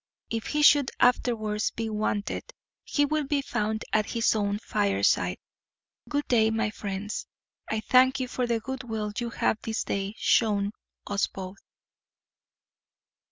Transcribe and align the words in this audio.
If 0.31 0.47
he 0.47 0.63
should 0.63 0.89
afterwards 0.99 1.69
be 1.69 1.87
wanted, 1.87 2.55
he 2.83 3.05
will 3.05 3.25
be 3.25 3.43
found 3.43 3.85
at 3.93 4.07
his 4.09 4.35
own 4.35 4.57
fireside. 4.57 5.37
Good 6.09 6.27
day, 6.27 6.49
my 6.49 6.71
friends. 6.71 7.27
I 7.69 7.81
thank 7.81 8.19
you 8.19 8.27
for 8.27 8.47
the 8.47 8.59
goodwill 8.59 9.13
you 9.19 9.29
have 9.29 9.59
this 9.61 9.83
day 9.83 10.15
shown 10.17 10.71
us 11.05 11.27
both." 11.27 11.59